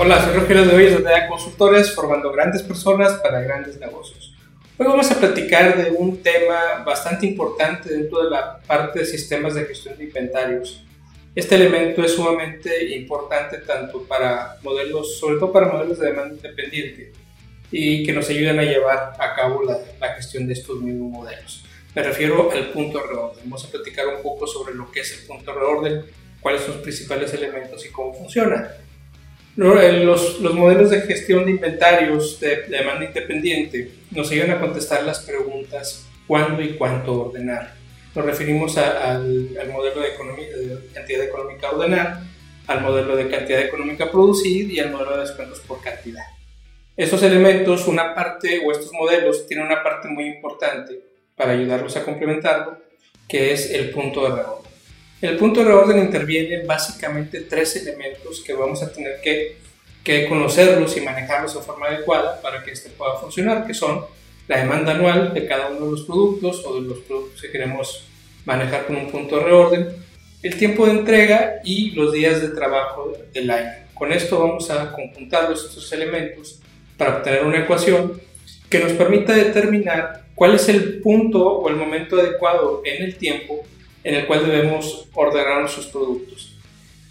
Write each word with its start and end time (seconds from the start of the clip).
Hola, 0.00 0.24
soy 0.24 0.32
Rogelio 0.32 0.64
de 0.64 0.76
Hoyos 0.76 1.02
de 1.02 1.26
Consultores, 1.28 1.92
formando 1.92 2.30
grandes 2.30 2.62
personas 2.62 3.14
para 3.14 3.40
grandes 3.40 3.80
negocios. 3.80 4.32
Hoy 4.76 4.86
vamos 4.86 5.10
a 5.10 5.18
platicar 5.18 5.76
de 5.76 5.90
un 5.90 6.22
tema 6.22 6.84
bastante 6.86 7.26
importante 7.26 7.92
dentro 7.92 8.22
de 8.22 8.30
la 8.30 8.60
parte 8.60 9.00
de 9.00 9.04
sistemas 9.04 9.54
de 9.54 9.64
gestión 9.64 9.98
de 9.98 10.04
inventarios. 10.04 10.84
Este 11.34 11.56
elemento 11.56 12.04
es 12.04 12.12
sumamente 12.12 12.94
importante 12.94 13.58
tanto 13.58 14.04
para 14.04 14.58
modelos, 14.62 15.18
sobre 15.18 15.40
todo 15.40 15.50
para 15.50 15.66
modelos 15.66 15.98
de 15.98 16.06
demanda 16.06 16.36
independiente, 16.36 17.10
y 17.72 18.06
que 18.06 18.12
nos 18.12 18.30
ayuden 18.30 18.60
a 18.60 18.62
llevar 18.62 19.14
a 19.18 19.34
cabo 19.34 19.64
la, 19.64 19.78
la 19.98 20.14
gestión 20.14 20.46
de 20.46 20.52
estos 20.52 20.80
mismos 20.80 21.10
modelos. 21.10 21.64
Me 21.96 22.04
refiero 22.04 22.52
al 22.52 22.68
punto 22.68 22.98
de 22.98 23.06
reorden. 23.08 23.40
Vamos 23.42 23.64
a 23.64 23.68
platicar 23.72 24.06
un 24.06 24.22
poco 24.22 24.46
sobre 24.46 24.74
lo 24.74 24.92
que 24.92 25.00
es 25.00 25.18
el 25.18 25.26
punto 25.26 25.52
de 25.52 25.58
reorden, 25.58 26.04
cuáles 26.40 26.60
son 26.60 26.74
los 26.74 26.82
principales 26.82 27.34
elementos 27.34 27.84
y 27.84 27.88
cómo 27.88 28.14
funciona. 28.14 28.76
Eh, 29.60 30.04
los, 30.04 30.38
los, 30.38 30.54
modelos 30.54 30.90
de 30.90 31.00
gestión 31.00 31.44
de 31.44 31.50
inventarios 31.50 32.38
de, 32.38 32.62
demanda 32.68 33.06
independiente 33.06 33.90
nos 34.12 34.30
ayudan 34.30 34.52
a 34.52 34.60
contestar 34.60 35.02
las 35.02 35.18
preguntas 35.18 36.06
cuándo 36.28 36.62
y 36.62 36.74
cuánto 36.74 37.24
ordenar. 37.24 37.74
Nos 38.14 38.24
referimos 38.24 38.78
al, 38.78 39.48
al, 39.60 39.68
modelo 39.72 40.00
de, 40.00 40.08
economía, 40.10 40.46
de, 40.56 40.78
cantidad 40.94 41.24
económica 41.24 41.66
a 41.66 41.70
ordenar, 41.72 42.20
al 42.68 42.80
modelo 42.82 43.16
de 43.16 43.28
cantidad 43.28 43.60
económica 43.60 44.04
a 44.04 44.10
producir 44.12 44.70
y 44.70 44.78
al 44.78 44.92
modelo 44.92 45.16
de 45.16 45.22
descuentos 45.22 45.58
por 45.66 45.82
cantidad. 45.82 46.22
Estos 46.96 47.24
elementos, 47.24 47.88
una 47.88 48.14
parte 48.14 48.62
o 48.64 48.70
estos 48.70 48.92
modelos 48.92 49.48
tienen 49.48 49.66
una 49.66 49.82
parte 49.82 50.06
muy 50.06 50.26
importante 50.26 51.00
para 51.34 51.52
ayudarlos 51.52 51.96
a 51.96 52.04
complementarlo, 52.04 52.78
que 53.28 53.52
es 53.52 53.72
el 53.72 53.90
punto 53.90 54.22
de 54.22 54.36
reorden. 54.36 54.67
El 55.20 55.36
punto 55.36 55.60
de 55.60 55.66
reorden 55.66 55.98
interviene 55.98 56.62
básicamente 56.64 57.40
tres 57.40 57.74
elementos 57.74 58.40
que 58.40 58.52
vamos 58.52 58.82
a 58.84 58.92
tener 58.92 59.20
que, 59.20 59.56
conocerlos 60.28 60.96
y 60.96 61.02
manejarlos 61.02 61.54
de 61.54 61.60
forma 61.60 61.86
adecuada 61.86 62.40
para 62.40 62.62
que 62.62 62.70
este 62.70 62.88
pueda 62.88 63.16
funcionar, 63.16 63.66
que 63.66 63.74
son 63.74 64.06
la 64.46 64.58
demanda 64.58 64.92
anual 64.92 65.34
de 65.34 65.46
cada 65.46 65.68
uno 65.68 65.84
de 65.84 65.90
los 65.90 66.04
productos 66.04 66.64
o 66.64 66.80
de 66.80 66.88
los 66.88 67.00
productos 67.00 67.42
que 67.42 67.50
queremos 67.50 68.06
manejar 68.46 68.86
con 68.86 68.96
un 68.96 69.10
punto 69.10 69.36
de 69.36 69.44
reorden, 69.44 69.88
el 70.42 70.56
tiempo 70.56 70.86
de 70.86 70.92
entrega 70.92 71.60
y 71.62 71.90
los 71.90 72.12
días 72.12 72.40
de 72.40 72.48
trabajo 72.48 73.12
del 73.34 73.50
año. 73.50 73.70
Con 73.92 74.12
esto 74.12 74.38
vamos 74.38 74.70
a 74.70 74.92
conjuntar 74.92 75.52
estos 75.52 75.92
elementos 75.92 76.60
para 76.96 77.18
obtener 77.18 77.44
una 77.44 77.58
ecuación 77.58 78.18
que 78.70 78.78
nos 78.78 78.92
permita 78.92 79.34
determinar 79.34 80.24
cuál 80.34 80.54
es 80.54 80.70
el 80.70 81.00
punto 81.00 81.44
o 81.44 81.68
el 81.68 81.76
momento 81.76 82.18
adecuado 82.18 82.80
en 82.86 83.02
el 83.02 83.16
tiempo 83.16 83.66
en 84.04 84.14
el 84.14 84.26
cual 84.26 84.46
debemos 84.46 85.08
ordenar 85.12 85.60
nuestros 85.60 85.86
productos. 85.86 86.54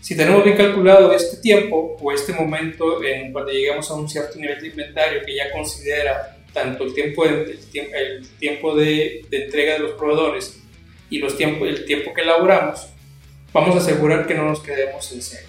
Si 0.00 0.16
tenemos 0.16 0.42
bien 0.42 0.56
calculado 0.56 1.12
este 1.12 1.36
tiempo 1.36 1.96
o 2.00 2.12
este 2.12 2.32
momento 2.32 3.02
en 3.04 3.32
cuando 3.32 3.52
llegamos 3.52 3.88
a 3.90 3.94
un 3.94 4.08
cierto 4.08 4.36
nivel 4.36 4.60
de 4.60 4.68
inventario 4.68 5.22
que 5.24 5.36
ya 5.36 5.52
considera 5.52 6.38
tanto 6.52 6.84
el 6.84 6.92
tiempo 6.92 7.24
de, 7.24 7.58
el 7.94 8.28
tiempo 8.38 8.74
de, 8.74 9.24
entrega 9.30 9.74
de 9.74 9.78
los 9.78 9.92
proveedores 9.92 10.60
y 11.08 11.18
los 11.18 11.36
tiempo, 11.36 11.66
el 11.66 11.84
tiempo 11.84 12.12
que 12.12 12.22
elaboramos, 12.22 12.88
vamos 13.52 13.76
a 13.76 13.78
asegurar 13.78 14.26
que 14.26 14.34
no 14.34 14.44
nos 14.44 14.60
quedemos 14.60 15.12
en 15.12 15.22
cero. 15.22 15.46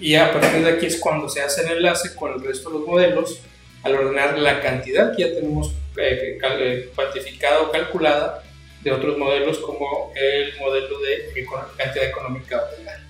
Y 0.00 0.14
a 0.14 0.32
partir 0.32 0.64
de 0.64 0.70
aquí 0.70 0.86
es 0.86 0.98
cuando 0.98 1.28
se 1.28 1.40
hace 1.40 1.62
el 1.62 1.78
enlace 1.78 2.14
con 2.14 2.32
el 2.32 2.40
resto 2.40 2.70
de 2.70 2.78
los 2.78 2.86
modelos 2.86 3.40
al 3.82 3.94
ordenar 3.94 4.38
la 4.38 4.60
cantidad 4.60 5.14
que 5.16 5.22
ya 5.22 5.34
tenemos 5.34 5.72
eh, 5.96 6.38
eh, 6.40 6.90
cuantificada 6.94 7.62
o 7.62 7.72
calculada 7.72 8.44
de 8.82 8.92
otros 8.92 9.18
modelos 9.18 9.58
como 9.58 10.12
el 10.14 10.56
modelo 10.58 10.98
de 11.00 11.44
cantidad 11.76 12.08
económica 12.08 12.62
ordenada. 12.62 13.04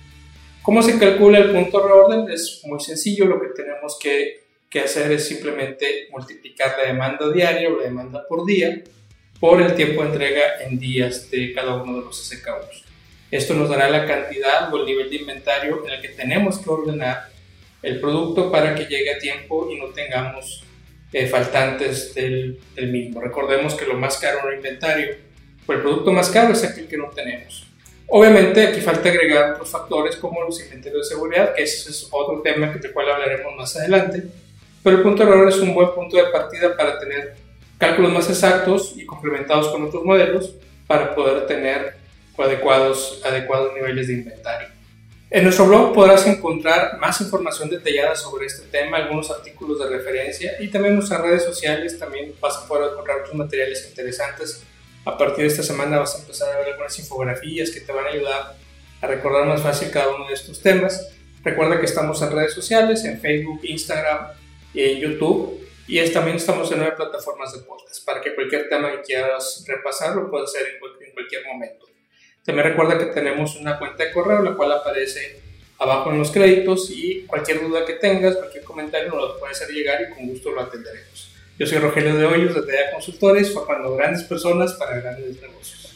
¿Cómo 0.61 0.81
se 0.81 0.99
calcula 0.99 1.39
el 1.39 1.51
punto 1.51 1.79
de 1.79 1.87
reorden? 1.87 2.31
Es 2.31 2.61
muy 2.65 2.79
sencillo, 2.79 3.25
lo 3.25 3.39
que 3.39 3.49
tenemos 3.49 3.97
que, 3.99 4.43
que, 4.69 4.81
hacer 4.81 5.11
es 5.11 5.27
simplemente 5.27 6.07
multiplicar 6.11 6.75
la 6.77 6.87
demanda 6.87 7.31
diaria 7.31 7.69
o 7.69 7.77
la 7.77 7.83
demanda 7.83 8.25
por 8.27 8.45
día 8.45 8.81
por 9.39 9.61
el 9.61 9.73
tiempo 9.73 10.03
de 10.03 10.09
entrega 10.09 10.61
en 10.61 10.77
días 10.77 11.31
de 11.31 11.53
cada 11.53 11.75
uno 11.81 11.99
de 11.99 12.05
los 12.05 12.27
SKUs. 12.27 12.83
Esto 13.31 13.53
nos 13.53 13.69
dará 13.69 13.89
la 13.89 14.05
cantidad 14.05 14.73
o 14.73 14.77
el 14.77 14.85
nivel 14.85 15.09
de 15.09 15.15
inventario 15.17 15.85
en 15.85 15.93
el 15.93 16.01
que 16.01 16.09
tenemos 16.09 16.57
que 16.59 16.69
ordenar 16.69 17.29
el 17.81 17.99
producto 18.01 18.51
para 18.51 18.75
que 18.75 18.83
llegue 18.83 19.13
a 19.13 19.19
tiempo 19.19 19.69
y 19.71 19.79
no 19.79 19.87
tengamos 19.87 20.63
eh, 21.13 21.27
faltantes 21.27 22.13
del, 22.13 22.59
del 22.75 22.91
mismo. 22.91 23.21
Recordemos 23.21 23.75
que 23.75 23.85
lo 23.85 23.93
más 23.95 24.17
caro 24.17 24.39
en 24.39 24.47
un 24.47 24.53
inventario 24.55 25.28
el 25.77 25.81
producto 25.81 26.11
más 26.11 26.29
caro 26.29 26.53
es 26.53 26.63
aquel 26.63 26.87
que 26.87 26.97
no 26.97 27.09
tenemos. 27.09 27.67
Obviamente 28.07 28.67
aquí 28.67 28.81
falta 28.81 29.09
agregar 29.09 29.53
otros 29.53 29.69
factores 29.69 30.15
como 30.15 30.41
los 30.43 30.59
inventarios 30.61 31.07
de 31.07 31.15
seguridad, 31.15 31.53
que 31.53 31.63
ese 31.63 31.91
es 31.91 32.07
otro 32.09 32.41
tema 32.41 32.67
del 32.67 32.91
cual 32.91 33.11
hablaremos 33.11 33.55
más 33.55 33.75
adelante, 33.75 34.23
pero 34.83 34.97
el 34.97 35.03
punto 35.03 35.23
de 35.23 35.29
error 35.29 35.47
es 35.47 35.57
un 35.57 35.75
buen 35.75 35.93
punto 35.93 36.17
de 36.17 36.23
partida 36.25 36.75
para 36.75 36.97
tener 36.97 37.35
cálculos 37.77 38.11
más 38.11 38.29
exactos 38.29 38.93
y 38.95 39.05
complementados 39.05 39.69
con 39.69 39.83
otros 39.83 40.03
modelos 40.03 40.55
para 40.87 41.13
poder 41.13 41.45
tener 41.45 41.93
adecuados, 42.37 43.21
adecuados 43.25 43.73
niveles 43.73 44.07
de 44.07 44.13
inventario. 44.13 44.69
En 45.29 45.43
nuestro 45.43 45.67
blog 45.67 45.93
podrás 45.93 46.25
encontrar 46.25 46.97
más 46.97 47.21
información 47.21 47.69
detallada 47.69 48.15
sobre 48.15 48.47
este 48.47 48.65
tema, 48.67 48.97
algunos 48.97 49.29
artículos 49.29 49.77
de 49.77 49.87
referencia 49.87 50.53
y 50.59 50.69
también 50.69 50.95
nuestras 50.95 51.21
redes 51.21 51.43
sociales 51.43 51.99
también 51.99 52.33
vas 52.41 52.57
a 52.57 52.67
poder 52.67 52.91
encontrar 52.91 53.19
otros 53.19 53.35
materiales 53.35 53.85
interesantes 53.87 54.63
a 55.05 55.17
partir 55.17 55.43
de 55.43 55.47
esta 55.47 55.63
semana 55.63 55.99
vas 55.99 56.15
a 56.15 56.19
empezar 56.19 56.53
a 56.53 56.59
ver 56.59 56.69
algunas 56.69 56.97
infografías 56.99 57.71
que 57.71 57.81
te 57.81 57.91
van 57.91 58.05
a 58.05 58.09
ayudar 58.09 58.55
a 59.01 59.07
recordar 59.07 59.45
más 59.47 59.61
fácil 59.61 59.89
cada 59.91 60.13
uno 60.13 60.27
de 60.27 60.33
estos 60.33 60.61
temas. 60.61 61.09
Recuerda 61.43 61.79
que 61.79 61.85
estamos 61.85 62.21
en 62.21 62.31
redes 62.31 62.53
sociales, 62.53 63.05
en 63.05 63.19
Facebook, 63.19 63.61
Instagram 63.63 64.27
y 64.73 64.83
en 64.83 64.99
YouTube. 64.99 65.67
Y 65.87 66.07
también 66.11 66.37
estamos 66.37 66.71
en 66.71 66.79
nueve 66.79 66.95
plataformas 66.95 67.53
de 67.53 67.59
podcast 67.59 68.05
para 68.05 68.21
que 68.21 68.35
cualquier 68.35 68.69
tema 68.69 68.91
que 68.91 69.01
quieras 69.01 69.63
repasar 69.67 70.15
lo 70.15 70.29
puedas 70.29 70.53
hacer 70.53 70.67
en 70.73 70.79
cualquier, 70.79 71.09
en 71.09 71.13
cualquier 71.15 71.45
momento. 71.47 71.85
También 72.43 72.67
recuerda 72.67 72.99
que 72.99 73.05
tenemos 73.05 73.55
una 73.55 73.79
cuenta 73.79 74.03
de 74.03 74.11
correo, 74.11 74.41
la 74.41 74.53
cual 74.55 74.71
aparece 74.71 75.41
abajo 75.79 76.11
en 76.11 76.19
los 76.19 76.29
créditos 76.29 76.91
y 76.91 77.25
cualquier 77.25 77.61
duda 77.61 77.85
que 77.85 77.93
tengas, 77.93 78.35
cualquier 78.35 78.63
comentario 78.63 79.09
nos 79.09 79.29
lo 79.29 79.39
puedes 79.39 79.59
hacer 79.59 79.73
llegar 79.73 80.01
y 80.01 80.13
con 80.13 80.27
gusto 80.27 80.51
lo 80.51 80.61
atenderemos. 80.61 81.28
Yo 81.59 81.67
soy 81.67 81.79
Rogelio 81.79 82.15
de 82.15 82.25
Hoyos 82.25 82.55
de 82.55 82.61
TEA 82.61 82.89
Consultores, 82.93 83.53
formando 83.53 83.93
grandes 83.93 84.23
personas 84.23 84.75
para 84.75 85.01
grandes 85.01 85.41
negocios. 85.41 85.93